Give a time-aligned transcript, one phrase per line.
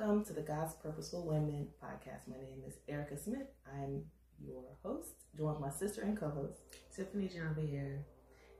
[0.00, 2.26] Welcome to the God's Purposeful Women podcast.
[2.26, 3.48] My name is Erica Smith.
[3.70, 4.02] I'm
[4.42, 6.58] your host, joined my sister and co-host
[6.96, 8.06] Tiffany Janvier.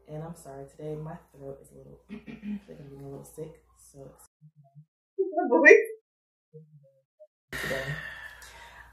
[0.06, 3.62] And I'm sorry today, my throat is a little, I I'm a little sick.
[3.78, 4.12] So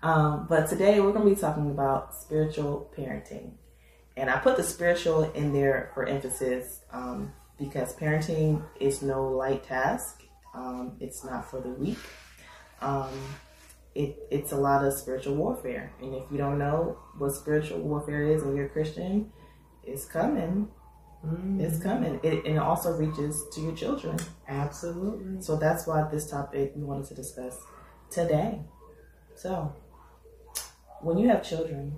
[0.02, 3.56] um, but today we're going to be talking about spiritual parenting,
[4.16, 9.66] and I put the spiritual in there for emphasis um, because parenting is no light
[9.66, 10.24] task.
[10.56, 11.98] Um, it's not for the weak.
[12.82, 13.10] Um,
[13.96, 15.92] it, it's a lot of spiritual warfare.
[16.02, 19.32] And if you don't know what spiritual warfare is and you're a Christian,
[19.84, 20.70] it's coming.
[21.26, 21.62] Mm-hmm.
[21.62, 22.20] It's coming.
[22.22, 24.18] It, and it also reaches to your children.
[24.48, 25.42] Absolutely.
[25.42, 27.58] So that's why this topic we wanted to discuss
[28.12, 28.60] today.
[29.36, 29.74] So,
[31.02, 31.96] when you have children,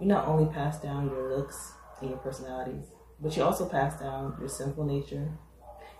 [0.00, 2.84] you not only pass down your looks and your personalities,
[3.20, 5.30] but you also pass down your sinful nature,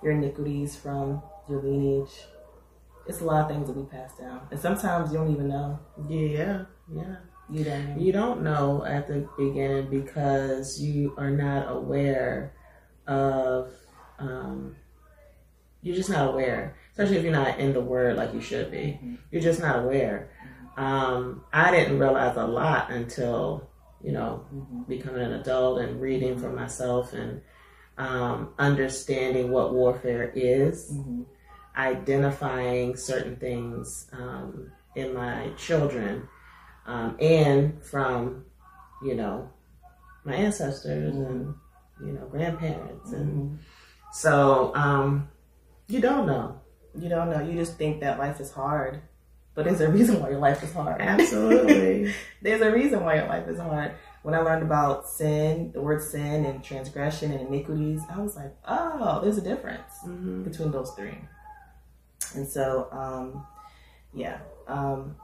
[0.02, 2.12] your iniquities from your lineage.
[3.09, 5.78] It's a lot of things that we pass down, and sometimes you don't even know.
[6.09, 7.17] Yeah, yeah.
[7.51, 7.89] You don't.
[7.89, 8.03] Know.
[8.03, 12.53] You don't know at the beginning because you are not aware
[13.06, 13.73] of.
[14.19, 14.77] Um,
[15.81, 18.98] you're just not aware, especially if you're not in the word like you should be.
[19.03, 19.14] Mm-hmm.
[19.31, 20.31] You're just not aware.
[20.77, 23.70] Um, I didn't realize a lot until
[24.03, 24.83] you know mm-hmm.
[24.83, 27.41] becoming an adult and reading for myself and
[27.97, 30.92] um, understanding what warfare is.
[30.92, 31.23] Mm-hmm
[31.78, 36.28] identifying certain things um, in my children
[36.86, 38.44] um, and from,
[39.02, 39.48] you know,
[40.24, 41.24] my ancestors mm-hmm.
[41.24, 41.54] and,
[42.04, 43.12] you know, grandparents.
[43.12, 43.56] And mm-hmm.
[44.12, 45.28] so um,
[45.86, 46.60] you don't know.
[46.98, 47.40] You don't know.
[47.40, 49.02] You just think that life is hard.
[49.54, 51.00] But there's a reason why your life is hard.
[51.00, 52.14] Absolutely.
[52.42, 53.92] there's a reason why your life is hard.
[54.22, 58.54] When I learned about sin, the word sin and transgression and iniquities, I was like,
[58.66, 60.44] oh, there's a difference mm-hmm.
[60.44, 61.18] between those three.
[62.34, 63.46] And so, um,
[64.14, 64.39] yeah.
[64.66, 65.16] Um,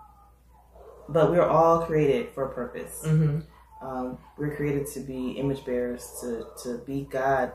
[1.08, 3.02] but we're all created for a purpose.
[3.04, 3.40] Mm-hmm.
[3.86, 7.52] Um, we're created to be image bearers, to, to be God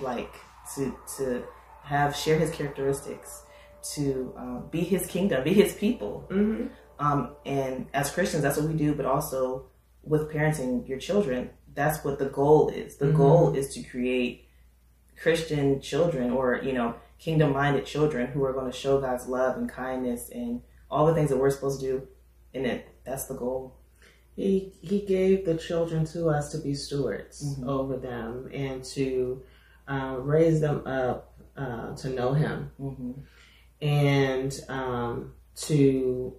[0.00, 0.34] like,
[0.74, 1.44] to, to
[1.84, 3.44] have, share his characteristics,
[3.94, 6.26] to um, be his kingdom, be his people.
[6.28, 6.66] Mm-hmm.
[6.98, 9.66] Um, and as Christians, that's what we do, but also
[10.02, 12.96] with parenting your children, that's what the goal is.
[12.96, 13.16] The mm-hmm.
[13.16, 14.48] goal is to create
[15.20, 19.56] Christian children or, you know, kingdom minded children who are going to show God's love
[19.56, 22.08] and kindness and all the things that we're supposed to do.
[22.54, 23.76] And it, that's the goal.
[24.34, 27.68] He, he gave the children to us to be stewards mm-hmm.
[27.68, 29.42] over them and to
[29.88, 33.12] uh, raise them up uh, to know Him mm-hmm.
[33.80, 36.34] and um, to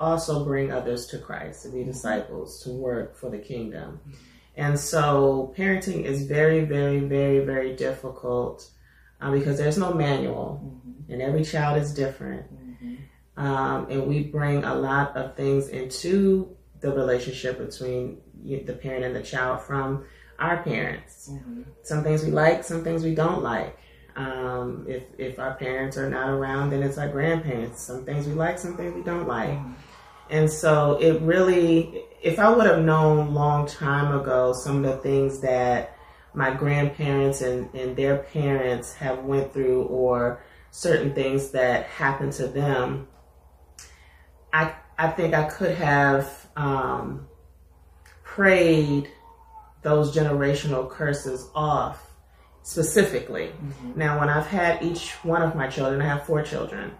[0.00, 1.90] also bring others to Christ, to be mm-hmm.
[1.90, 4.00] disciples, to work for the kingdom.
[4.00, 4.16] Mm-hmm.
[4.56, 8.70] And so parenting is very, very, very, very difficult
[9.24, 11.12] uh, because there's no manual mm-hmm.
[11.12, 12.44] and every child is different.
[12.52, 13.42] Mm-hmm.
[13.42, 19.16] Um, and we bring a lot of things into the relationship between the parent and
[19.16, 20.04] the child from
[20.38, 21.30] our parents.
[21.32, 21.62] Mm-hmm.
[21.82, 23.78] Some things we like, some things we don't like.
[24.16, 27.80] Um, if if our parents are not around, then it's our grandparents.
[27.82, 29.50] Some things we like, some things we don't like.
[29.50, 29.72] Mm-hmm.
[30.30, 34.98] And so it really, if I would have known long time ago some of the
[34.98, 35.93] things that
[36.34, 42.48] my grandparents and, and their parents have went through or certain things that happened to
[42.48, 43.06] them,
[44.52, 47.26] I I think I could have um,
[48.22, 49.10] prayed
[49.82, 52.10] those generational curses off
[52.62, 53.48] specifically.
[53.48, 53.98] Mm-hmm.
[53.98, 56.92] Now, when I've had each one of my children, I have four children.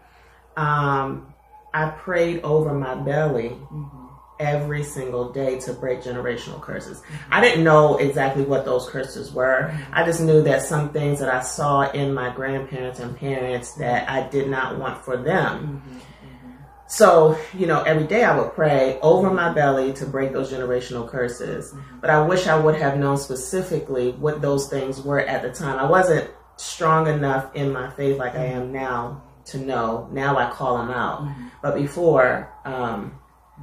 [0.57, 1.33] Um,
[1.73, 3.51] I prayed over my belly.
[3.51, 4.04] Mm-hmm
[4.41, 6.99] every single day to break generational curses.
[6.99, 7.35] Mm-hmm.
[7.35, 9.71] I didn't know exactly what those curses were.
[9.71, 9.95] Mm-hmm.
[9.95, 14.09] I just knew that some things that I saw in my grandparents and parents that
[14.09, 15.83] I did not want for them.
[15.87, 15.99] Mm-hmm.
[16.87, 21.09] So, you know, every day I would pray over my belly to break those generational
[21.09, 21.73] curses.
[21.73, 22.01] Mm-hmm.
[22.01, 25.79] But I wish I would have known specifically what those things were at the time.
[25.79, 30.09] I wasn't strong enough in my faith like I am now to know.
[30.13, 31.23] Now I call them out.
[31.23, 31.49] Mm-hmm.
[31.63, 33.19] But before, um,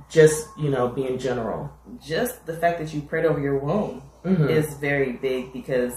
[0.10, 1.70] just you know being general
[2.04, 4.48] just the fact that you prayed over your womb mm-hmm.
[4.48, 5.94] is very big because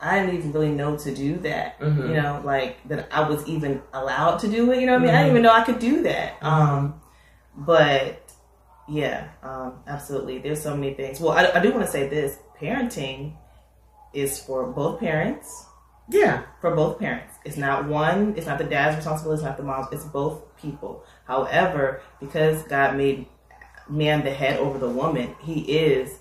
[0.00, 2.08] i didn't even really know to do that mm-hmm.
[2.08, 5.04] you know like that i was even allowed to do it you know what i
[5.04, 5.16] mean mm-hmm.
[5.16, 6.46] i didn't even know i could do that mm-hmm.
[6.46, 7.00] um
[7.56, 8.32] but
[8.88, 12.38] yeah um absolutely there's so many things well i, I do want to say this
[12.60, 13.34] parenting
[14.12, 15.66] is for both parents
[16.10, 19.62] yeah for both parents it's not one it's not the dad's responsibility it's not the
[19.62, 23.26] mom's it's both people However, because God made
[23.88, 26.18] man the head over the woman, he is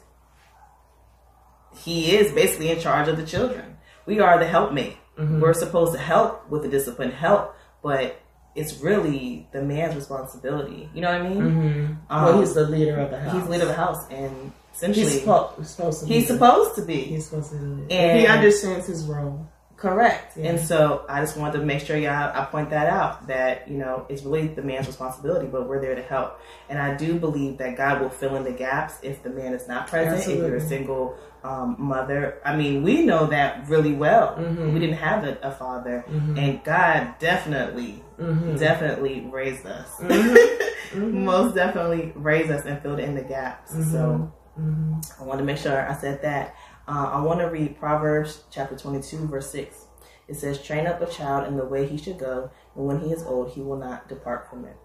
[1.84, 3.78] he is basically in charge of the children.
[4.06, 4.98] We are the helpmate.
[5.18, 5.40] Mm-hmm.
[5.40, 8.20] We're supposed to help with the discipline, help, but
[8.54, 10.90] it's really the man's responsibility.
[10.94, 11.42] You know what I mean?
[11.42, 11.94] Mm-hmm.
[12.10, 13.34] Um, well, he's the leader of the house.
[13.34, 16.06] He's the leader of the house, and essentially, he's supposed to.
[16.06, 17.02] Be he's supposed to be.
[17.02, 17.94] He's supposed to be.
[17.94, 19.48] And he understands his role.
[19.78, 20.36] Correct.
[20.36, 20.50] Yeah.
[20.50, 23.78] And so I just wanted to make sure y'all I point that out that, you
[23.78, 26.40] know, it's really the man's responsibility, but we're there to help.
[26.68, 29.68] And I do believe that God will fill in the gaps if the man is
[29.68, 30.46] not present, Absolutely.
[30.46, 32.42] if you're a single um, mother.
[32.44, 34.36] I mean, we know that really well.
[34.36, 34.74] Mm-hmm.
[34.74, 36.38] We didn't have a, a father, mm-hmm.
[36.38, 38.56] and God definitely, mm-hmm.
[38.56, 39.90] definitely raised us.
[40.00, 41.00] Mm-hmm.
[41.00, 41.26] Mm-hmm.
[41.26, 43.72] Most definitely raised us and filled in the gaps.
[43.72, 45.22] So mm-hmm.
[45.22, 46.56] I want to make sure I said that.
[46.88, 49.86] Uh, I want to read Proverbs chapter 22, verse 6.
[50.30, 53.12] It says, Train up a child in the way he should go, and when he
[53.12, 54.78] is old, he will not depart from it.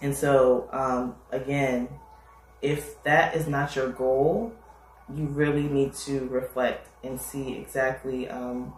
[0.00, 1.88] And so, um, again,
[2.62, 4.52] if that is not your goal,
[5.12, 8.72] you really need to reflect and see exactly um,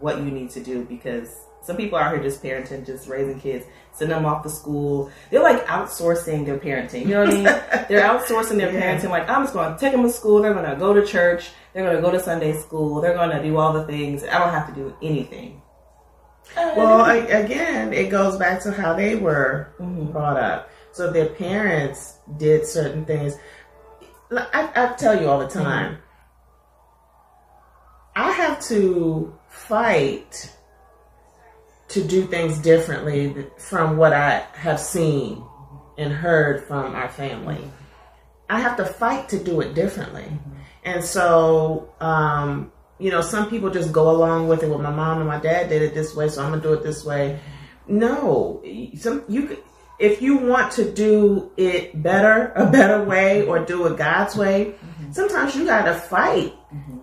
[0.00, 3.66] what you need to do because some people out here just parenting, just raising kids,
[3.92, 5.10] sending them off to school.
[5.30, 7.02] They're like outsourcing their parenting.
[7.02, 7.44] You know what I mean?
[7.88, 8.98] they're outsourcing their yeah.
[8.98, 9.10] parenting.
[9.10, 10.42] Like I'm just going to take them to school.
[10.42, 11.50] They're going to go to church.
[11.72, 13.00] They're going to go to Sunday school.
[13.00, 14.24] They're going to do all the things.
[14.24, 15.62] I don't have to do anything.
[16.56, 20.12] Well, again, it goes back to how they were mm-hmm.
[20.12, 20.70] brought up.
[20.92, 23.38] So their parents did certain things.
[24.30, 25.94] I, I tell you all the time.
[25.94, 26.02] Mm-hmm.
[28.14, 30.54] I have to fight
[31.92, 35.44] to do things differently from what I have seen
[35.98, 37.62] and heard from our family.
[38.48, 40.26] I have to fight to do it differently.
[40.84, 44.70] And so, um, you know, some people just go along with it.
[44.70, 46.82] Well, my mom and my dad did it this way, so I'm gonna do it
[46.82, 47.38] this way.
[47.86, 48.62] No,
[48.96, 49.58] some you
[49.98, 54.74] if you want to do it better, a better way, or do it God's way,
[55.10, 56.54] sometimes you got to fight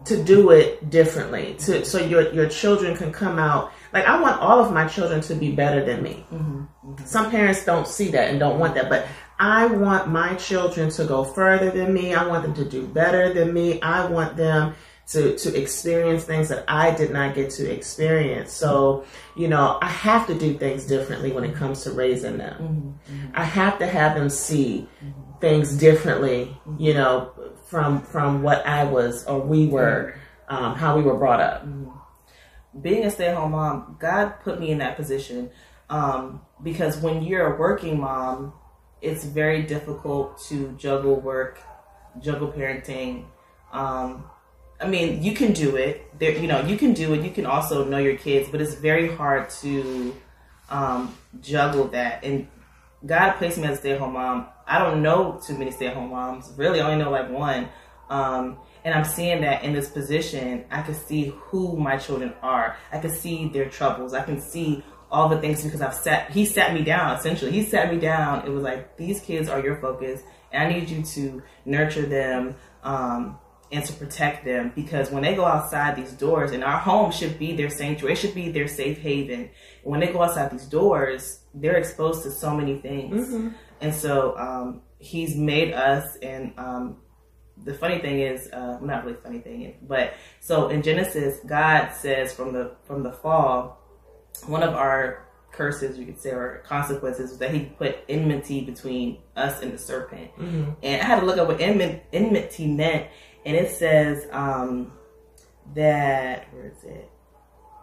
[0.06, 4.40] to do it differently, to so your your children can come out like I want
[4.42, 6.26] all of my children to be better than me.
[6.32, 7.06] Mm-hmm, mm-hmm.
[7.06, 9.08] Some parents don't see that and don't want that, but
[9.40, 12.14] I want my children to go further than me.
[12.14, 13.82] I want them to do better than me.
[13.82, 14.76] I want them
[15.08, 18.54] to to experience things that I did not get to experience.
[18.54, 19.06] So,
[19.36, 22.62] you know, I have to do things differently when it comes to raising them.
[22.62, 23.32] Mm-hmm, mm-hmm.
[23.34, 25.40] I have to have them see mm-hmm.
[25.40, 27.32] things differently, you know,
[27.66, 30.16] from from what I was or we were,
[30.50, 30.56] mm-hmm.
[30.56, 31.66] um, how we were brought up
[32.80, 35.50] being a stay-at-home mom, God put me in that position
[35.90, 38.54] um, because when you're a working mom,
[39.02, 41.60] it's very difficult to juggle work,
[42.22, 43.26] juggle parenting.
[43.72, 44.26] Um,
[44.80, 46.20] I mean, you can do it.
[46.20, 47.24] There, you know, you can do it.
[47.24, 50.16] You can also know your kids, but it's very hard to
[50.70, 52.24] um, juggle that.
[52.24, 52.48] And
[53.06, 54.48] God placed me as a stay-at-home mom.
[54.68, 56.52] I don't know too many stay-at-home moms.
[56.56, 57.70] Really, I only know like one.
[58.10, 62.78] Um, and I'm seeing that in this position, I can see who my children are.
[62.92, 64.14] I can see their troubles.
[64.14, 67.52] I can see all the things because I've sat, he sat me down essentially.
[67.52, 68.46] He sat me down.
[68.46, 70.22] It was like, these kids are your focus
[70.52, 73.38] and I need you to nurture them, um,
[73.72, 77.38] and to protect them because when they go outside these doors and our home should
[77.38, 79.50] be their sanctuary, it should be their safe haven.
[79.84, 83.28] When they go outside these doors, they're exposed to so many things.
[83.28, 83.50] Mm-hmm.
[83.82, 86.98] And so, um, he's made us and, um,
[87.64, 92.34] the funny thing is, uh, not really funny thing, but so in Genesis, God says
[92.34, 93.82] from the from the fall,
[94.48, 99.62] one of our curses, you could say, or consequences, that He put enmity between us
[99.62, 100.32] and the serpent.
[100.38, 100.72] Mm-hmm.
[100.84, 103.08] And I had to look up what enmity meant,
[103.46, 104.94] and it says um,
[105.76, 107.10] that where is it?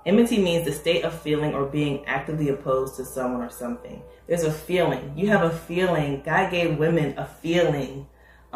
[0.06, 4.00] Enmity means the state of feeling or being actively opposed to someone or something.
[4.28, 5.12] There's a feeling.
[5.16, 6.23] You have a feeling.
[6.25, 8.06] God gave women a feeling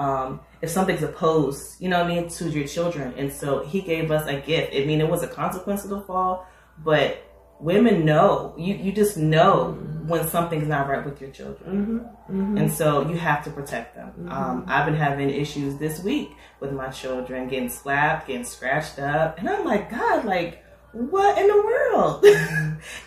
[0.01, 3.13] um, if something's opposed, you know what I mean, to your children.
[3.19, 4.75] And so he gave us a gift.
[4.75, 6.47] I mean, it was a consequence of the fall,
[6.83, 7.23] but
[7.61, 8.55] women know.
[8.57, 10.09] You you just know mm-hmm.
[10.09, 11.71] when something's not right with your children.
[11.71, 12.35] Mm-hmm.
[12.35, 12.57] Mm-hmm.
[12.57, 14.09] And so you have to protect them.
[14.09, 14.33] Mm-hmm.
[14.33, 16.31] Um, I've been having issues this week
[16.61, 19.39] with my children getting slapped, getting scratched up.
[19.39, 22.25] And I'm like, God, like, what in the world?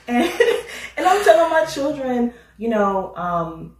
[0.07, 0.31] And,
[0.97, 3.75] and I'm telling my children, you know, um,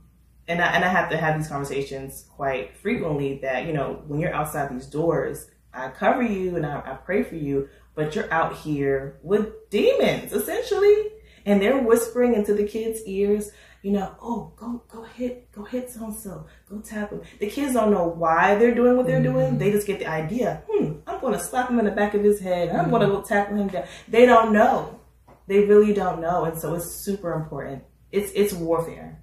[0.47, 4.19] and I, and I have to have these conversations quite frequently that, you know, when
[4.19, 8.31] you're outside these doors, I cover you and I, I pray for you, but you're
[8.31, 11.11] out here with demons essentially.
[11.45, 15.91] And they're whispering into the kids' ears, you know, oh, go, go hit, go hit
[15.91, 17.21] so and so, go tap them.
[17.39, 19.33] The kids don't know why they're doing what they're mm-hmm.
[19.33, 19.57] doing.
[19.57, 22.23] They just get the idea, hmm, I'm going to slap him in the back of
[22.23, 22.69] his head.
[22.69, 22.91] I'm mm-hmm.
[22.91, 23.85] going to go tackle him down.
[24.07, 25.01] They don't know.
[25.47, 26.45] They really don't know.
[26.45, 27.83] And so it's super important.
[28.09, 29.22] It's, it's warfare.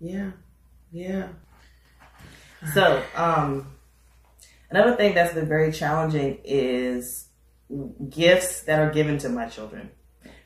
[0.00, 0.30] Yeah.
[0.92, 1.28] Yeah.
[2.74, 3.68] So, um,
[4.70, 7.28] another thing that's been very challenging is
[8.08, 9.90] gifts that are given to my children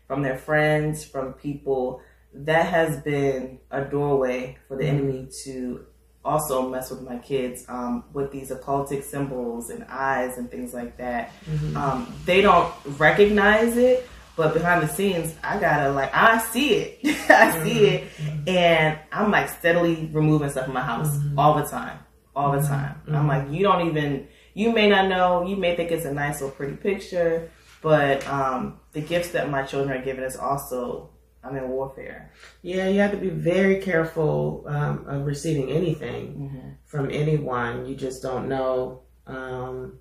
[0.06, 2.02] from their friends, from people,
[2.34, 4.96] that has been a doorway for the mm-hmm.
[4.96, 5.86] enemy to
[6.24, 10.96] also mess with my kids um, with these occultic symbols and eyes and things like
[10.96, 11.32] that.
[11.50, 11.76] Mm-hmm.
[11.76, 16.98] Um, they don't recognize it, but behind the scenes, I gotta like I see it,
[17.04, 17.64] I mm-hmm.
[17.64, 18.11] see it,
[18.44, 18.56] mm-hmm.
[18.56, 21.38] and I'm like steadily removing stuff from my house mm-hmm.
[21.38, 21.98] all the time,
[22.34, 22.68] all the mm-hmm.
[22.68, 23.02] time.
[23.06, 23.28] I'm mm-hmm.
[23.28, 26.50] like, you don't even, you may not know, you may think it's a nice or
[26.50, 31.10] pretty picture, but um, the gifts that my children are given is also
[31.44, 32.32] I'm in warfare.
[32.62, 36.68] Yeah, you have to be very careful um, of receiving anything mm-hmm.
[36.84, 37.86] from anyone.
[37.86, 39.98] You just don't know, um,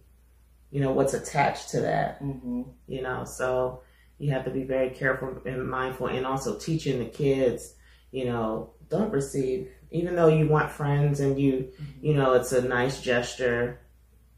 [0.69, 2.21] you know, what's attached to that.
[2.21, 2.63] Mm-hmm.
[2.87, 3.81] You know, so
[4.19, 7.73] you have to be very careful and mindful, and also teaching the kids,
[8.11, 9.71] you know, don't receive.
[9.91, 12.05] Even though you want friends and you, mm-hmm.
[12.05, 13.79] you know, it's a nice gesture.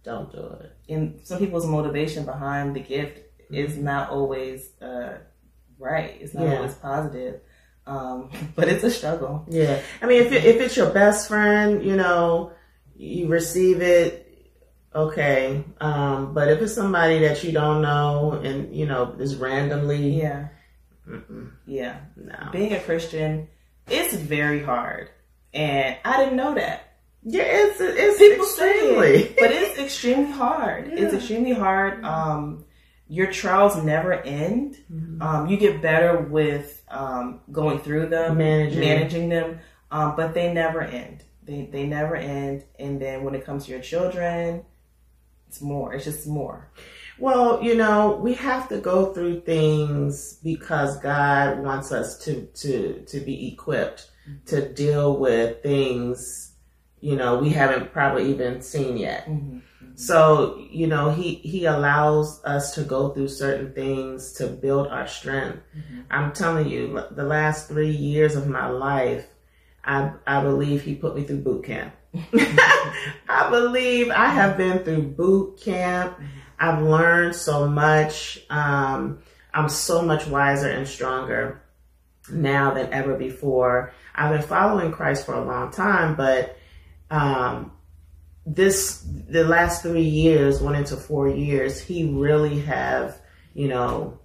[0.04, 0.72] Don't do it.
[0.90, 3.20] And some people's motivation behind the gift
[3.52, 3.84] is mm-hmm.
[3.84, 4.70] not always.
[4.82, 5.18] Uh,
[5.78, 6.18] right.
[6.20, 6.56] It's not yeah.
[6.56, 7.42] always positive.
[7.86, 9.46] Um, but it's a struggle.
[9.50, 9.82] Yeah.
[10.02, 12.54] I mean, if, it, if it's your best friend, you know,
[12.96, 14.24] you receive it,
[14.94, 15.64] okay.
[15.82, 20.22] Um, but if it's somebody that you don't know and, you know, is randomly.
[20.22, 20.48] Yeah.
[21.08, 21.52] Mm-mm.
[21.66, 22.00] Yeah.
[22.16, 22.50] No.
[22.52, 23.50] Being a Christian,
[23.88, 25.10] it's very hard.
[25.54, 26.94] And I didn't know that.
[27.24, 29.24] Yeah, it's, it's People extremely.
[29.24, 30.88] It, but it's extremely hard.
[30.88, 31.06] Yeah.
[31.06, 32.04] It's extremely hard.
[32.04, 32.66] Um,
[33.08, 34.78] your trials never end.
[34.92, 35.22] Mm-hmm.
[35.22, 39.60] Um, you get better with um, going through them, managing, managing them,
[39.92, 41.24] um, but they never end.
[41.44, 42.64] They they never end.
[42.80, 44.66] And then when it comes to your children,
[45.48, 45.94] it's more.
[45.94, 46.72] It's just more.
[47.20, 53.04] Well, you know, we have to go through things because God wants us to to
[53.08, 54.46] to be equipped mm-hmm.
[54.48, 56.54] to deal with things.
[57.02, 59.28] You know, we haven't probably even seen yet.
[59.28, 59.60] Mm-hmm.
[59.96, 65.08] So, you know, he, he allows us to go through certain things to build our
[65.08, 65.60] strength.
[65.78, 66.02] Mm-hmm.
[66.10, 69.28] I'm telling you, the last three years of my life,
[69.84, 71.94] I, I believe he put me through boot camp.
[73.30, 76.18] I believe I have been through boot camp.
[76.64, 78.40] I've learned so much.
[78.50, 79.20] Um,
[79.54, 81.62] I'm so much wiser and stronger
[82.32, 83.92] now than ever before.
[84.16, 86.58] I've been following Christ for a long time, but
[87.12, 87.74] um,
[88.46, 93.18] this the last three years went into four years he really have
[93.54, 94.20] you know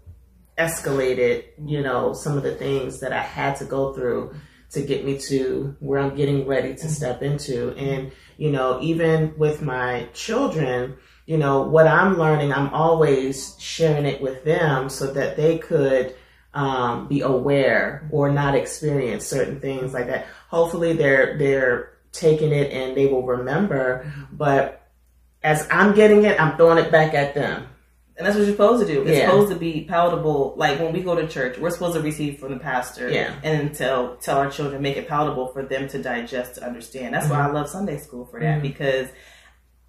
[0.58, 4.34] escalated you know some of the things that i had to go through
[4.70, 9.32] to get me to where i'm getting ready to step into and you know even
[9.38, 10.96] with my children
[11.28, 16.14] you know what i'm learning i'm always sharing it with them so that they could
[16.54, 22.72] um, be aware or not experience certain things like that hopefully they're they're taking it
[22.72, 24.12] and they will remember.
[24.32, 24.86] But
[25.42, 27.66] as I'm getting it, I'm throwing it back at them.
[28.16, 29.02] And that's what you're supposed to do.
[29.02, 29.26] It's yeah.
[29.26, 30.54] supposed to be palatable.
[30.56, 33.38] Like when we go to church, we're supposed to receive from the pastor yeah.
[33.44, 37.14] and tell tell our children, make it palatable for them to digest, to understand.
[37.14, 37.34] That's mm-hmm.
[37.34, 38.62] why I love Sunday school for that mm-hmm.
[38.62, 39.08] because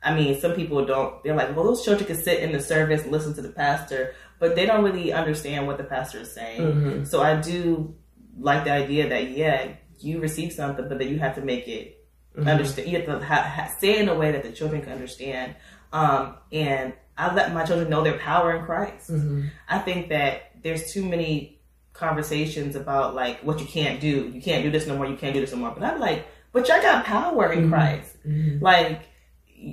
[0.01, 1.21] I mean, some people don't.
[1.23, 4.15] They're like, well, those children can sit in the service and listen to the pastor,
[4.39, 6.61] but they don't really understand what the pastor is saying.
[6.61, 7.03] Mm-hmm.
[7.05, 7.95] So I do
[8.39, 12.05] like the idea that yeah, you receive something, but then you have to make it
[12.35, 12.47] mm-hmm.
[12.47, 12.89] understand.
[12.89, 15.55] You have to ha- ha- say in a way that the children can understand.
[15.91, 19.11] Um, and I let my children know their power in Christ.
[19.11, 19.47] Mm-hmm.
[19.67, 21.59] I think that there's too many
[21.91, 24.31] conversations about like what you can't do.
[24.33, 25.05] You can't do this no more.
[25.05, 25.71] You can't do this no more.
[25.71, 27.73] But I'm like, but y'all got power in mm-hmm.
[27.73, 28.15] Christ.
[28.25, 28.63] Mm-hmm.
[28.63, 29.08] Like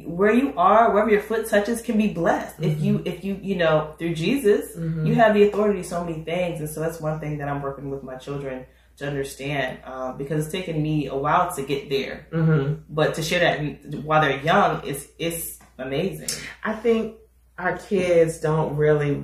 [0.05, 2.57] where you are, wherever your foot touches, can be blessed.
[2.61, 3.07] If you, mm-hmm.
[3.07, 4.77] if you, you know, through Jesus,
[5.07, 6.61] you have the authority to so many things.
[6.61, 8.67] And so that's one thing that I'm working with my children
[8.97, 12.27] to understand um, because it's taken me a while to get there.
[12.33, 12.83] Mm-hmm.
[12.89, 16.31] But to share that while they're young is it's amazing.
[16.65, 17.17] I think
[17.59, 19.23] our kids don't really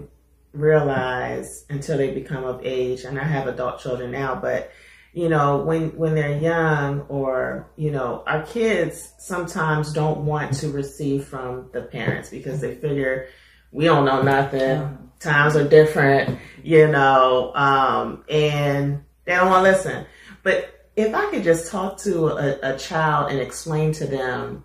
[0.53, 4.71] realize until they become of age, and I have adult children now, but
[5.13, 10.71] you know when when they're young or you know our kids sometimes don't want to
[10.71, 13.29] receive from the parents because they figure
[13.71, 19.71] we don't know nothing times are different you know um, and they don't want to
[19.71, 20.07] listen.
[20.43, 24.65] But if I could just talk to a, a child and explain to them,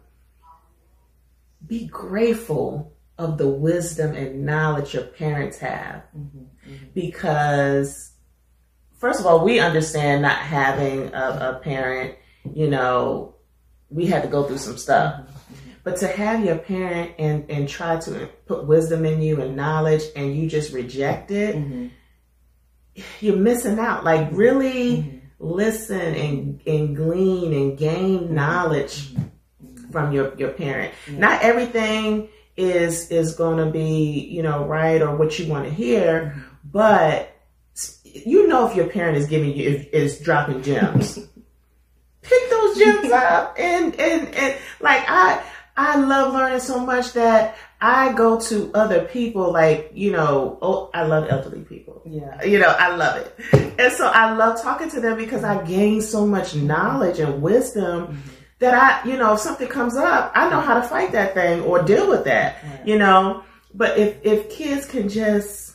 [1.66, 6.04] be grateful of the wisdom and knowledge your parents have.
[6.16, 6.86] Mm-hmm, mm-hmm.
[6.94, 8.12] Because,
[8.98, 12.16] first of all, we understand not having a, a, parent,
[12.54, 13.36] you know,
[13.89, 15.22] we had to go through some stuff.
[15.22, 15.72] Mm-hmm.
[15.84, 20.04] But to have your parent and, and try to put wisdom in you and knowledge
[20.16, 21.88] and you just reject it, mm-hmm
[23.20, 24.04] you're missing out.
[24.04, 25.18] Like really mm-hmm.
[25.39, 28.36] listen and, and glean and gain mm-hmm.
[28.36, 29.92] knowledge mm-hmm.
[29.92, 30.94] from your, your parent.
[31.10, 35.72] Not everything is is going to be, you know, right or what you want to
[35.72, 37.37] hear, but
[38.26, 41.20] you know if your parent is giving you is dropping gems.
[42.22, 45.42] Pick those gems up and and and like I
[45.78, 50.90] I love learning so much that I go to other people like, you know, oh,
[50.94, 52.02] I love elderly people.
[52.06, 52.44] Yeah.
[52.44, 53.74] You know, I love it.
[53.80, 58.08] And so I love talking to them because I gain so much knowledge and wisdom
[58.08, 58.30] mm-hmm.
[58.58, 61.62] that I, you know, if something comes up, I know how to fight that thing
[61.62, 62.88] or deal with that, right.
[62.88, 63.44] you know.
[63.76, 65.67] But if, if kids can just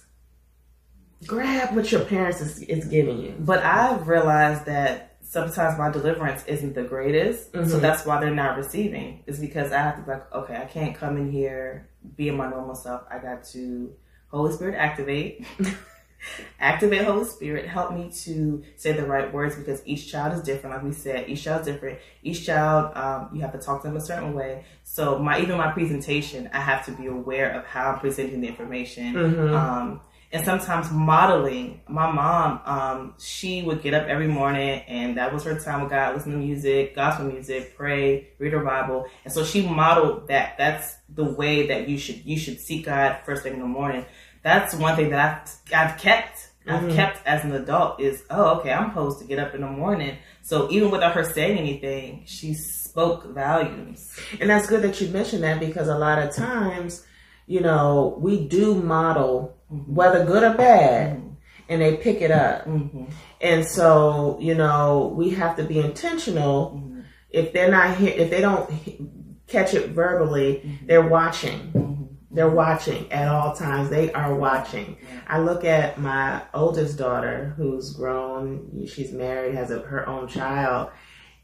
[1.27, 3.35] grab what your parents is, is giving you.
[3.39, 7.53] But I've realized that sometimes my deliverance isn't the greatest.
[7.53, 7.69] Mm-hmm.
[7.69, 9.23] So that's why they're not receiving.
[9.27, 12.37] Is because I have to be like, okay, I can't come in here, be in
[12.37, 13.03] my normal self.
[13.11, 13.95] I got to
[14.29, 15.47] Holy Spirit activate.
[16.61, 20.77] activate Holy Spirit, help me to say the right words because each child is different.
[20.77, 21.99] Like we said, each child is different.
[22.23, 24.65] Each child, um, you have to talk to them a certain way.
[24.85, 28.49] So my even my presentation, I have to be aware of how I'm presenting the
[28.49, 29.15] information.
[29.15, 29.55] Mm-hmm.
[29.55, 30.01] Um,
[30.33, 31.83] and sometimes modeling.
[31.89, 35.91] My mom, um, she would get up every morning and that was her time with
[35.91, 39.07] God, listen to music, gospel music, pray, read her Bible.
[39.25, 40.57] And so she modeled that.
[40.57, 44.07] That's the way that you should, you should seek God first thing in the morning.
[44.43, 46.49] That's one thing that I've, I've kept.
[46.67, 46.95] I've mm-hmm.
[46.95, 50.17] kept as an adult is, oh, okay, I'm supposed to get up in the morning.
[50.43, 54.17] So even without her saying anything, she spoke volumes.
[54.41, 57.05] And that's good that you mentioned that because a lot of times,
[57.47, 59.95] you know, we do model mm-hmm.
[59.95, 61.29] whether good or bad, mm-hmm.
[61.69, 62.67] and they pick it up.
[62.67, 63.05] Mm-hmm.
[63.41, 66.71] And so, you know, we have to be intentional.
[66.71, 67.01] Mm-hmm.
[67.31, 68.71] If they're not here, if they don't
[69.47, 70.87] catch it verbally, mm-hmm.
[70.87, 71.93] they're watching.
[72.33, 73.91] They're watching at all times.
[73.91, 74.97] They are watching.
[75.29, 78.87] I look at my oldest daughter who's grown.
[78.87, 80.91] She's married, has a, her own child.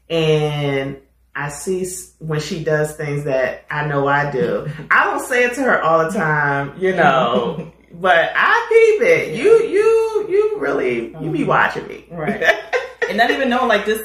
[0.09, 0.99] And
[1.35, 4.67] I see when she does things that I know I do.
[4.91, 9.35] I don't say it to her all the time, you know, but I peep it.
[9.35, 11.47] You, you, you really, you be mm-hmm.
[11.47, 12.05] watching me.
[12.11, 12.43] Right.
[13.09, 14.03] and not even know, like, just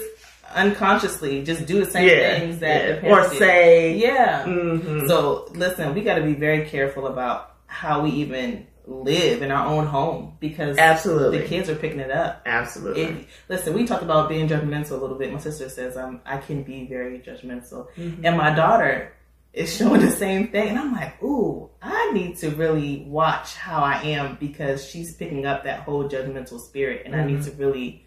[0.54, 3.10] unconsciously, just do the same yeah, things that yeah.
[3.10, 3.96] or say.
[3.96, 4.44] Yeah.
[4.44, 5.06] Mm-hmm.
[5.08, 9.66] So listen, we got to be very careful about how we even live in our
[9.66, 12.42] own home because absolutely the kids are picking it up.
[12.46, 13.02] Absolutely.
[13.02, 15.32] If, listen, we talked about being judgmental a little bit.
[15.32, 18.24] My sister says um, I can be very judgmental, mm-hmm.
[18.24, 19.12] and my daughter
[19.54, 20.70] is showing the same thing.
[20.70, 25.46] And I'm like, ooh, I need to really watch how I am because she's picking
[25.46, 27.22] up that whole judgmental spirit, and mm-hmm.
[27.22, 27.56] I need mm-hmm.
[27.58, 28.03] to really.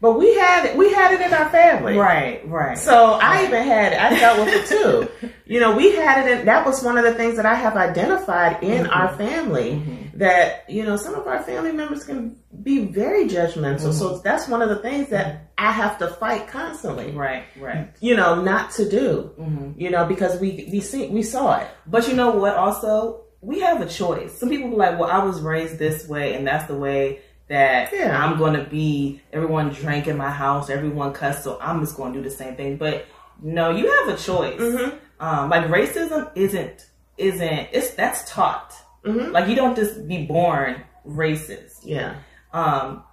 [0.00, 0.76] But we had it.
[0.76, 2.46] We had it in our family, right?
[2.46, 2.76] Right.
[2.76, 4.00] So I even had it.
[4.00, 5.30] I dealt with it too.
[5.46, 6.40] you know, we had it.
[6.40, 8.92] In, that was one of the things that I have identified in mm-hmm.
[8.92, 9.72] our family.
[9.72, 10.18] Mm-hmm.
[10.18, 13.92] That you know, some of our family members can be very judgmental.
[13.92, 14.22] So mm-hmm.
[14.22, 17.12] that's one of the things that I have to fight constantly.
[17.12, 17.88] Right, right.
[18.00, 19.34] You know, not to do.
[19.38, 19.80] Mm-hmm.
[19.80, 21.68] You know, because we we see we saw it.
[21.86, 22.54] But you know what?
[22.54, 24.38] Also, we have a choice.
[24.38, 27.92] Some people be like, "Well, I was raised this way, and that's the way." That
[27.92, 28.24] yeah.
[28.24, 32.12] I'm going to be, everyone drank in my house, everyone cussed, so I'm just going
[32.12, 32.76] to do the same thing.
[32.76, 33.06] But
[33.40, 34.60] no, you have a choice.
[34.60, 34.96] Mm-hmm.
[35.20, 36.86] Um, like racism isn't
[37.18, 38.74] isn't it's that's taught.
[39.04, 39.32] Mm-hmm.
[39.32, 41.80] Like you don't just be born racist.
[41.84, 42.16] Yeah.
[42.52, 43.04] Um,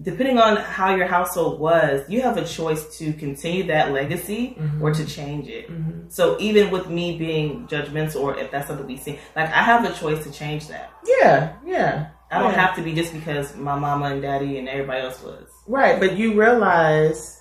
[0.00, 4.82] depending on how your household was, you have a choice to continue that legacy mm-hmm.
[4.82, 5.70] or to change it.
[5.70, 6.08] Mm-hmm.
[6.08, 9.84] So even with me being judgmental, or if that's something we see, like I have
[9.84, 10.92] a choice to change that.
[11.04, 12.10] Yeah, yeah.
[12.30, 12.66] I don't yeah.
[12.66, 15.48] have to be just because my mama and daddy and everybody else was.
[15.66, 17.36] Right, but you realize.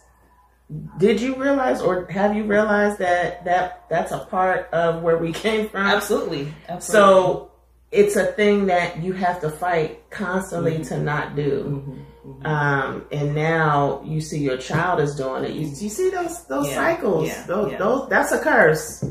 [0.97, 5.31] Did you realize, or have you realized that that that's a part of where we
[5.45, 5.81] came from?
[5.81, 6.53] Absolutely.
[6.67, 6.81] Absolutely.
[6.81, 7.51] So
[7.91, 10.83] it's a thing that you have to fight constantly mm-hmm.
[10.83, 11.63] to not do.
[11.63, 12.01] Mm-hmm.
[12.27, 12.45] Mm-hmm.
[12.45, 15.51] Um, and now you see your child is doing it.
[15.51, 16.75] You, you see those those yeah.
[16.75, 17.27] cycles.
[17.27, 17.45] Yeah.
[17.47, 19.05] Those, those that's a curse.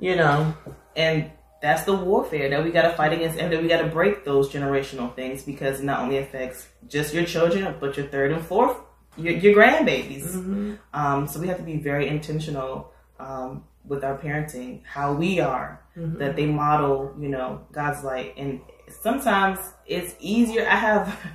[0.00, 0.54] You know,
[0.96, 1.30] and
[1.66, 4.24] that's the warfare that we got to fight against, and that we got to break
[4.24, 8.46] those generational things because it not only affects just your children, but your third and
[8.46, 8.76] fourth,
[9.16, 10.28] your, your grandbabies.
[10.28, 10.74] Mm-hmm.
[10.94, 15.82] Um, so we have to be very intentional um, with our parenting, how we are,
[15.96, 16.18] mm-hmm.
[16.18, 18.60] that they model, you know, God's light, and
[19.02, 20.68] sometimes it's easier.
[20.68, 21.18] I have.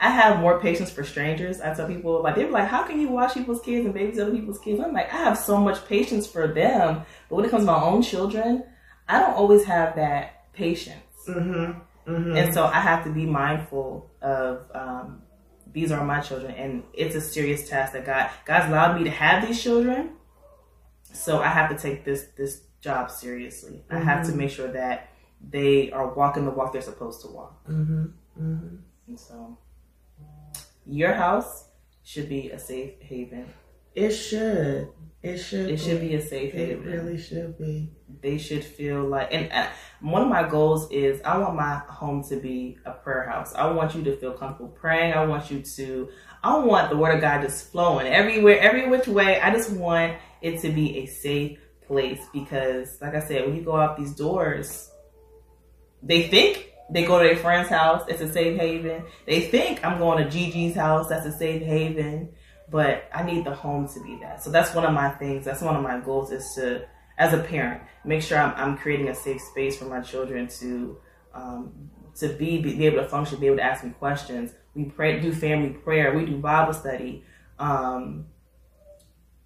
[0.00, 1.60] I have more patience for strangers.
[1.60, 4.32] I tell people like they're like, "How can you watch people's kids and babies other
[4.32, 7.62] people's kids?" I'm like, I have so much patience for them, but when it comes
[7.62, 8.64] to my own children,
[9.10, 10.96] I don't always have that patience.
[11.28, 12.10] Mm-hmm.
[12.10, 12.36] Mm-hmm.
[12.36, 15.22] And so I have to be mindful of um,
[15.72, 19.10] these are my children, and it's a serious task that God God's allowed me to
[19.10, 20.12] have these children.
[21.12, 23.84] So I have to take this this job seriously.
[23.88, 23.96] Mm-hmm.
[23.96, 24.38] I have to mm-hmm.
[24.38, 27.64] make sure that they are walking the walk they're supposed to walk.
[27.68, 28.04] Mm-hmm.
[28.40, 28.76] Mm-hmm.
[29.08, 29.58] And so
[30.86, 31.64] your house
[32.04, 33.52] should be a safe haven
[33.94, 34.88] It should.
[35.22, 35.68] It should.
[35.68, 35.76] It be.
[35.76, 36.88] should be a safe haven.
[36.88, 37.90] It really should be.
[38.22, 39.68] They should feel like, and uh,
[40.00, 43.54] one of my goals is I want my home to be a prayer house.
[43.54, 45.12] I want you to feel comfortable praying.
[45.12, 46.08] I want you to.
[46.42, 49.40] I want the word of God just flowing everywhere, every which way.
[49.40, 53.62] I just want it to be a safe place because, like I said, when you
[53.62, 54.90] go out these doors,
[56.02, 58.04] they think they go to their friend's house.
[58.08, 59.04] It's a safe haven.
[59.26, 61.08] They think I'm going to Gigi's house.
[61.08, 62.30] That's a safe haven
[62.70, 64.42] but I need the home to be that.
[64.42, 65.44] So that's one of my things.
[65.44, 66.86] That's one of my goals is to,
[67.18, 70.98] as a parent, make sure I'm, I'm creating a safe space for my children to,
[71.34, 74.52] um, to be, be able to function, be able to ask me questions.
[74.74, 77.24] We pray, do family prayer, we do Bible study,
[77.58, 78.26] um,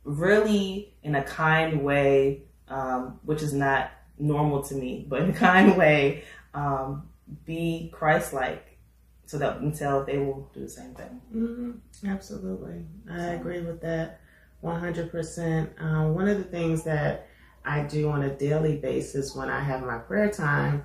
[0.05, 5.33] really in a kind way, um, which is not normal to me, but in a
[5.33, 7.09] kind way, um,
[7.47, 8.74] be Christ-like
[9.27, 11.21] so that until they will do the same thing.
[11.35, 12.09] Mm-hmm.
[12.09, 13.35] Absolutely, I so.
[13.37, 14.21] agree with that
[14.61, 15.71] one hundred percent.
[15.79, 17.29] Um, one of the things that
[17.65, 20.85] I do on a daily basis when I have my prayer time,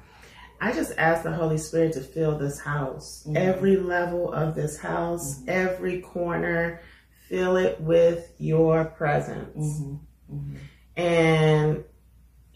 [0.61, 3.37] I just ask the Holy Spirit to fill this house, mm-hmm.
[3.37, 5.49] every level of this house, mm-hmm.
[5.49, 6.81] every corner.
[7.27, 10.35] Fill it with your presence, mm-hmm.
[10.35, 10.55] Mm-hmm.
[10.99, 11.83] and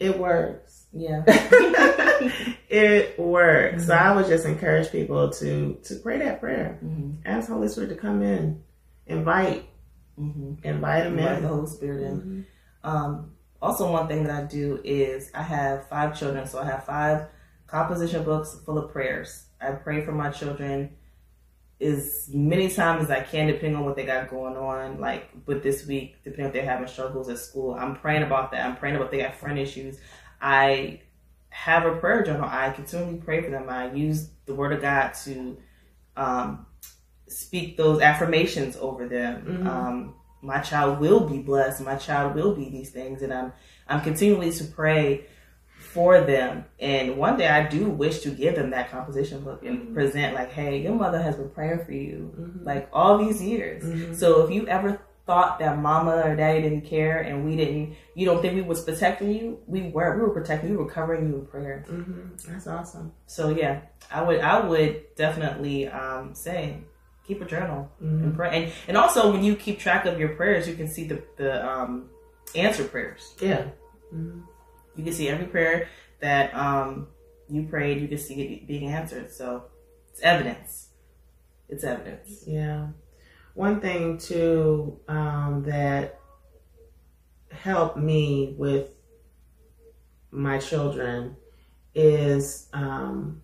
[0.00, 1.22] it works yeah.
[2.68, 3.82] it works.
[3.82, 3.86] Mm-hmm.
[3.86, 6.78] So I would just encourage people to to pray that prayer.
[6.84, 7.26] Mm-hmm.
[7.26, 8.62] Ask Holy Spirit to come in.
[9.06, 9.68] Invite.
[10.18, 10.66] Mm-hmm.
[10.66, 11.42] Invite him Invite in.
[11.42, 12.20] the Holy Spirit in.
[12.20, 12.88] Mm-hmm.
[12.88, 16.84] Um, also one thing that I do is I have five children, so I have
[16.84, 17.26] five
[17.66, 19.46] composition books full of prayers.
[19.60, 20.90] I pray for my children
[21.80, 25.00] as many times as I can, depending on what they got going on.
[25.00, 28.64] Like with this week, depending if they're having struggles at school, I'm praying about that.
[28.64, 29.98] I'm praying about they got friend issues.
[30.44, 31.00] I
[31.48, 32.46] have a prayer journal.
[32.46, 33.70] I continually pray for them.
[33.70, 35.56] I use the Word of God to
[36.18, 36.66] um,
[37.26, 39.42] speak those affirmations over them.
[39.42, 39.66] Mm-hmm.
[39.66, 41.80] Um, my child will be blessed.
[41.80, 43.54] My child will be these things, and I'm
[43.88, 45.26] I'm continually to pray
[45.78, 46.66] for them.
[46.78, 49.94] And one day I do wish to give them that composition book and mm-hmm.
[49.94, 52.64] present like, hey, your mother has been praying for you mm-hmm.
[52.64, 53.82] like all these years.
[53.82, 54.14] Mm-hmm.
[54.14, 58.26] So if you ever thought that mama or daddy didn't care and we didn't you
[58.26, 59.58] don't think we was protecting you?
[59.66, 61.84] We were we were protecting you, we were covering you in prayer.
[61.88, 62.52] Mm-hmm.
[62.52, 63.12] that's awesome.
[63.26, 66.78] So yeah i would i would definitely um, say
[67.26, 68.24] keep a journal mm-hmm.
[68.24, 68.64] and pray.
[68.64, 71.66] And, and also when you keep track of your prayers you can see the the
[71.66, 72.10] um,
[72.54, 73.34] answer prayers.
[73.40, 73.64] Yeah.
[74.14, 74.40] Mm-hmm.
[74.96, 75.88] you can see every prayer
[76.20, 77.08] that um,
[77.48, 79.32] you prayed you can see it being answered.
[79.32, 79.64] So
[80.10, 80.88] it's evidence.
[81.68, 82.44] It's evidence.
[82.46, 82.88] Yeah
[83.54, 86.20] one thing too um, that
[87.50, 88.90] helped me with
[90.30, 91.36] my children
[91.94, 93.40] is um,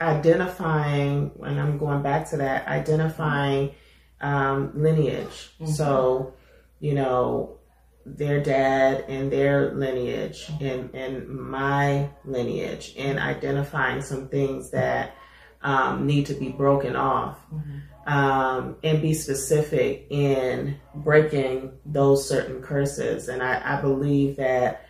[0.00, 3.74] identifying, and I'm going back to that, identifying
[4.20, 5.50] um, lineage.
[5.58, 5.66] Mm-hmm.
[5.66, 6.34] So,
[6.80, 7.56] you know,
[8.04, 15.16] their dad and their lineage and, and my lineage and identifying some things that
[15.62, 17.38] um, need to be broken off.
[17.50, 23.28] Mm-hmm um, and be specific in breaking those certain curses.
[23.28, 24.86] And I, I believe that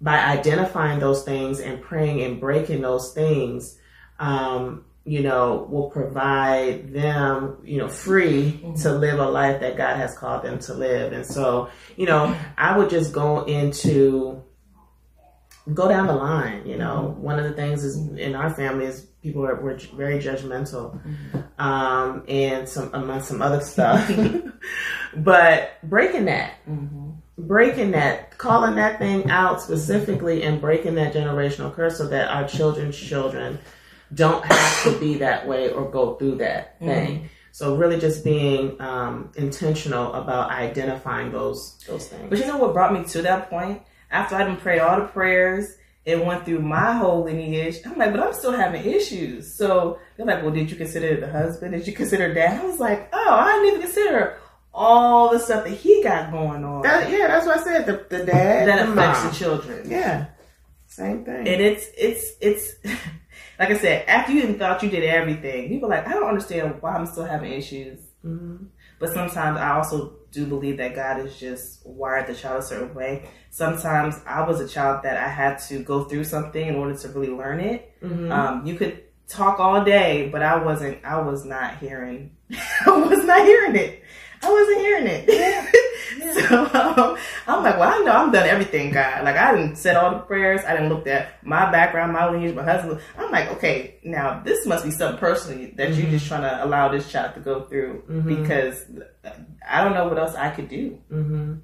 [0.00, 3.78] by identifying those things and praying and breaking those things,
[4.18, 8.74] um, you know, will provide them, you know, free mm-hmm.
[8.74, 11.12] to live a life that God has called them to live.
[11.12, 14.42] And so, you know, I would just go into
[15.74, 16.66] go down the line.
[16.66, 17.22] You know, mm-hmm.
[17.22, 21.62] one of the things is in our family is people are were very judgmental, mm-hmm.
[21.62, 24.10] um, and some among some other stuff.
[25.16, 27.10] but breaking that, mm-hmm.
[27.38, 32.46] breaking that, calling that thing out specifically, and breaking that generational curse so that our
[32.48, 33.58] children's children
[34.12, 36.86] don't have to be that way or go through that mm-hmm.
[36.86, 37.30] thing.
[37.52, 42.26] So really, just being um, intentional about identifying those those things.
[42.30, 43.82] But you know what brought me to that point?
[44.10, 48.12] After I done prayed all the prayers and went through my whole lineage, I'm like,
[48.12, 49.54] but I'm still having issues.
[49.54, 51.72] So they're like, well, did you consider the husband?
[51.72, 52.60] Did you consider dad?
[52.60, 54.38] I was like, oh, I didn't even consider
[54.72, 56.82] all the stuff that he got going on.
[56.82, 57.86] That, yeah, that's what I said.
[57.86, 59.32] The, the dad that the affects mom.
[59.32, 59.90] the children.
[59.90, 60.26] Yeah,
[60.86, 61.48] same thing.
[61.48, 62.74] And it's it's it's
[63.58, 64.08] like I said.
[64.08, 67.52] After you thought you did everything, people like, I don't understand why I'm still having
[67.52, 68.00] issues.
[68.24, 68.66] Mm-hmm.
[68.98, 72.94] But sometimes I also do believe that God is just wired the child a certain
[72.94, 73.28] way.
[73.50, 77.08] Sometimes I was a child that I had to go through something in order to
[77.08, 77.92] really learn it.
[78.02, 78.30] Mm-hmm.
[78.30, 81.04] Um, you could talk all day, but I wasn't.
[81.04, 82.36] I was not hearing.
[82.86, 84.02] I was not hearing it.
[84.42, 85.76] I wasn't hearing it.
[86.48, 89.24] So I'm like, well, I know I'm done everything, God.
[89.24, 90.62] Like I didn't said all the prayers.
[90.66, 93.00] I didn't look at my background, my lineage, my husband.
[93.18, 96.00] I'm like, okay, now this must be something personally that mm-hmm.
[96.00, 98.42] you're just trying to allow this child to go through mm-hmm.
[98.42, 98.84] because
[99.68, 100.98] I don't know what else I could do.
[101.10, 101.54] Mm-hmm.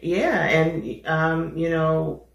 [0.00, 2.26] Yeah, and um, you know,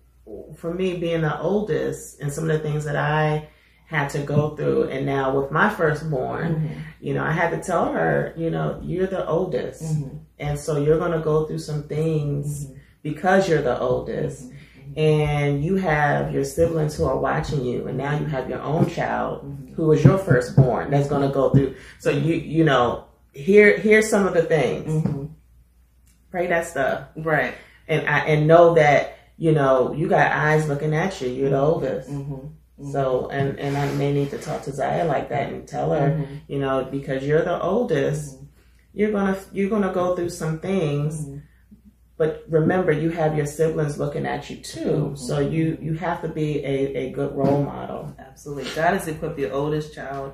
[0.55, 3.49] for me being the oldest, and some of the things that I
[3.93, 4.89] had to go through.
[4.89, 6.79] And now with my firstborn, mm-hmm.
[6.99, 9.83] you know, I had to tell her, you know, you're the oldest.
[9.83, 10.17] Mm-hmm.
[10.39, 12.77] And so you're going to go through some things mm-hmm.
[13.03, 14.49] because you're the oldest.
[14.49, 14.99] Mm-hmm.
[14.99, 18.87] And you have your siblings who are watching you, and now you have your own
[18.89, 19.73] child mm-hmm.
[19.73, 21.75] who was your firstborn that's going to go through.
[21.99, 24.91] So you, you know, here, here's some of the things.
[24.91, 25.25] Mm-hmm.
[26.29, 27.55] Pray that stuff, right?
[27.87, 31.29] And I and know that you know you got eyes looking at you.
[31.29, 32.09] You're the oldest.
[32.91, 36.09] So and and I may need to talk to Zaya like that and tell her,
[36.09, 36.35] mm-hmm.
[36.47, 38.45] you know, because you're the oldest, mm-hmm.
[38.93, 41.21] you're gonna you're gonna go through some things.
[41.21, 41.37] Mm-hmm.
[42.15, 45.15] But remember, you have your siblings looking at you too, mm-hmm.
[45.15, 48.15] so you you have to be a, a good role model.
[48.19, 50.33] Absolutely, God has equipped the oldest child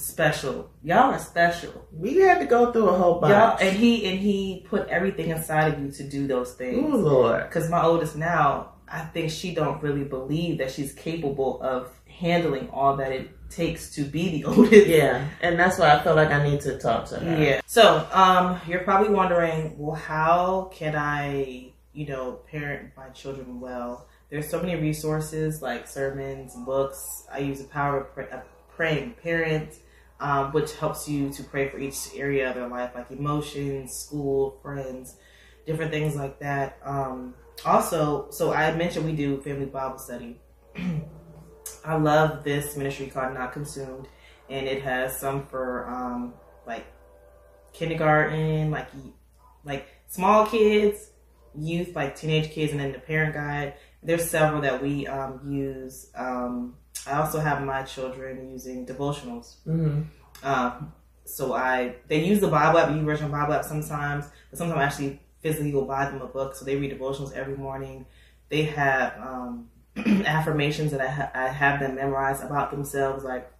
[0.00, 0.70] special.
[0.82, 1.86] Y'all are special.
[1.92, 3.32] We had to go through a whole bunch.
[3.32, 6.86] Y'all, and he and he put everything inside of you to do those things.
[6.92, 7.48] Oh Lord!
[7.48, 12.68] Because my oldest now, I think she don't really believe that she's capable of handling
[12.70, 14.86] all that it takes to be the oldest.
[14.86, 17.42] Yeah, and that's why I feel like I need to talk to her.
[17.42, 17.60] Yeah.
[17.66, 24.08] So, um, you're probably wondering, well, how can I, you know, parent my children well?
[24.30, 27.26] There's so many resources like sermons, books.
[27.32, 28.42] I use the power of, pray- of
[28.76, 29.78] praying parents,
[30.20, 34.58] um, which helps you to pray for each area of their life, like emotions, school,
[34.62, 35.16] friends,
[35.66, 36.78] different things like that.
[36.84, 40.40] Um, also, so I mentioned we do family Bible study.
[41.84, 44.08] I love this ministry called Not Consumed,
[44.48, 46.34] and it has some for um,
[46.66, 46.86] like
[47.72, 48.88] kindergarten, like
[49.64, 51.10] like small kids,
[51.54, 53.74] youth, like teenage kids, and then the parent guide.
[54.02, 56.10] There's several that we um, use.
[56.14, 59.56] Um, I also have my children using devotionals.
[59.66, 60.02] Mm-hmm.
[60.46, 60.92] Um,
[61.24, 64.84] so I they use the Bible app, the version Bible app sometimes, but sometimes I
[64.84, 66.54] actually physically go buy them a book.
[66.54, 68.06] So they read devotionals every morning.
[68.48, 73.24] They have um, affirmations that I, ha- I have them memorize about themselves.
[73.24, 73.50] Like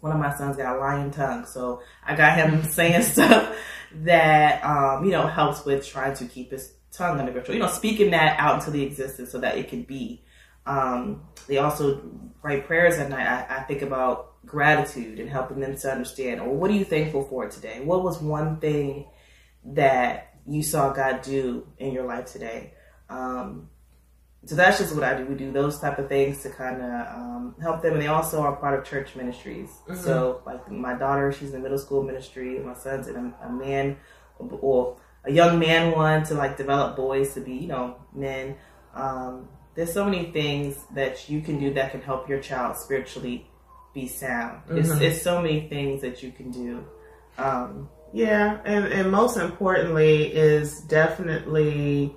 [0.00, 3.56] one of my sons got a lion tongue, so I got him saying stuff
[3.94, 7.54] that um, you know helps with trying to keep his tongue under control.
[7.54, 10.24] You know, speaking that out into the existence so that it can be.
[10.64, 12.02] Um, they also
[12.42, 13.26] write prayers at night.
[13.26, 16.40] I, I think about gratitude and helping them to understand.
[16.40, 17.80] Well, what are you thankful for today?
[17.82, 19.06] What was one thing
[19.64, 22.74] that you saw God do in your life today.
[23.08, 23.68] Um,
[24.44, 25.24] so that's just what I do.
[25.24, 28.40] We do those type of things to kind of um, help them, and they also
[28.42, 29.68] are part of church ministries.
[29.68, 30.02] Mm-hmm.
[30.02, 32.58] So, like my daughter, she's in middle school ministry.
[32.58, 33.98] My son's in a, a man,
[34.38, 38.56] or a young man one to like develop boys to be, you know, men.
[38.94, 43.46] Um, there's so many things that you can do that can help your child spiritually
[43.94, 44.62] be sound.
[44.64, 44.78] Mm-hmm.
[44.78, 46.84] It's, it's so many things that you can do.
[47.38, 52.14] Um, yeah, and, and most importantly is definitely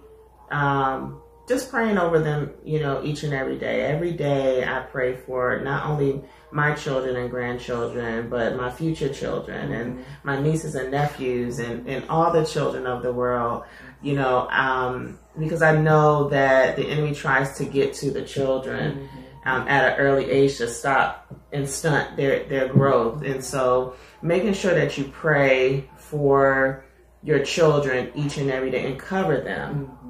[0.51, 3.81] um, just praying over them, you know, each and every day.
[3.83, 9.71] Every day I pray for not only my children and grandchildren, but my future children
[9.71, 13.63] and my nieces and nephews and, and all the children of the world,
[14.01, 18.95] you know, um, because I know that the enemy tries to get to the children.
[18.95, 23.21] Mm-hmm um, at an early age to stop and stunt their, their growth.
[23.23, 26.83] And so making sure that you pray for
[27.23, 29.85] your children each and every day and cover them.
[29.85, 30.01] Mm-hmm.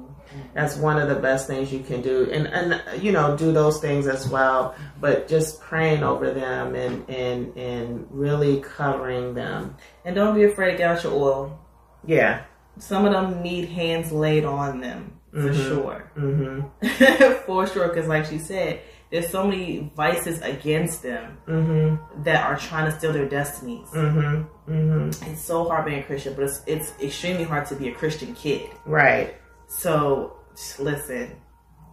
[0.54, 2.28] That's one of the best things you can do.
[2.30, 7.08] And, and, you know, do those things as well, but just praying over them and,
[7.08, 9.76] and, and really covering them.
[10.04, 11.58] And don't be afraid to get out your oil.
[12.06, 12.44] Yeah.
[12.78, 15.68] Some of them need hands laid on them for mm-hmm.
[15.68, 16.10] sure.
[16.16, 17.32] Mm-hmm.
[17.46, 17.88] for sure.
[17.88, 18.80] Cause like she said,
[19.16, 22.22] there's so many vices against them mm-hmm.
[22.22, 23.88] that are trying to steal their destinies.
[23.88, 24.70] Mm-hmm.
[24.70, 25.32] Mm-hmm.
[25.32, 28.34] It's so hard being a Christian, but it's, it's extremely hard to be a Christian
[28.34, 28.68] kid.
[28.84, 29.34] Right.
[29.68, 30.36] So
[30.78, 31.34] listen,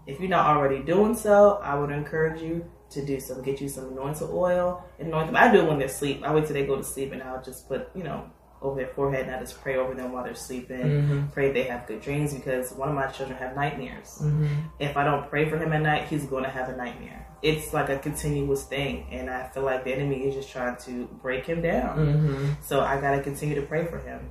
[0.06, 3.42] if you're not already doing so, I would encourage you to do so.
[3.42, 5.38] Get you some anointing oil, anoint them.
[5.38, 6.24] I do it when they're asleep.
[6.26, 8.30] I wait till they go to sleep, and I'll just put you know
[8.64, 10.78] over their forehead and I just pray over them while they're sleeping.
[10.78, 11.28] Mm-hmm.
[11.28, 14.20] Pray they have good dreams because one of my children have nightmares.
[14.22, 14.48] Mm-hmm.
[14.80, 17.28] If I don't pray for him at night, he's going to have a nightmare.
[17.42, 21.08] It's like a continuous thing, and I feel like the enemy is just trying to
[21.22, 21.98] break him down.
[21.98, 22.52] Mm-hmm.
[22.64, 24.30] So I got to continue to pray for him.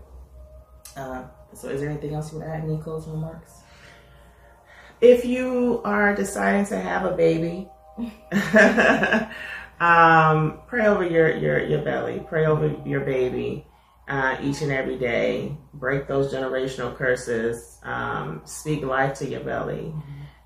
[0.97, 2.65] Uh, so, is there anything else you want to add?
[2.65, 3.61] Any closing remarks?
[5.03, 7.69] If you are deciding to have a baby,
[9.81, 13.67] um, pray over your, your, your belly, pray over your baby
[14.09, 15.57] uh, each and every day.
[15.75, 17.79] Break those generational curses.
[17.83, 19.95] Um, speak life to your belly.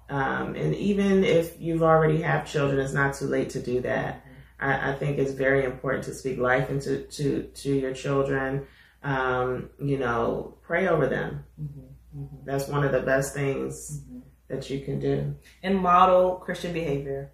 [0.09, 4.25] Um, and even if you've already have children, it's not too late to do that.
[4.61, 8.67] I, I think it's very important to speak life into to to your children.
[9.03, 11.45] Um, you know, pray over them.
[11.61, 12.21] Mm-hmm.
[12.21, 12.37] Mm-hmm.
[12.45, 14.21] That's one of the best things mm-hmm.
[14.49, 15.35] that you can do.
[15.63, 17.33] And model Christian behavior.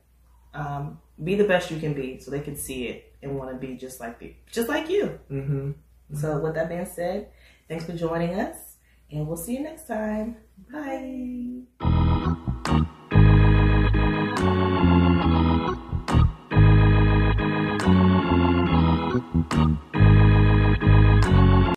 [0.54, 3.56] Um, be the best you can be, so they can see it and want to
[3.56, 5.18] be just like the, just like you.
[6.12, 6.20] Mm-hmm.
[6.20, 7.30] So, with that being said,
[7.68, 8.76] thanks for joining us,
[9.10, 10.36] and we'll see you next time.
[10.70, 11.62] Bye.